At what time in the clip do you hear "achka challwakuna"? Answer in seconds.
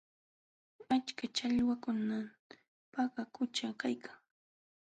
0.95-2.17